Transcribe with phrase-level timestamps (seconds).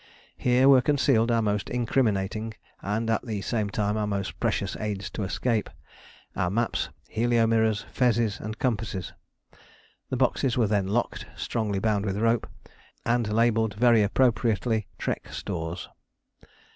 [0.35, 5.11] Here were concealed our most incriminating and at the same time our most precious aids
[5.11, 5.69] to escape:
[6.35, 9.13] our maps, helio mirrors, fezes, and compasses.
[10.09, 12.47] The boxes were then locked, strongly bound with rope,
[13.05, 15.87] and labelled very appropriately, "Trek Stores."